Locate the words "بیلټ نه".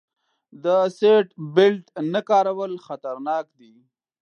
1.55-2.21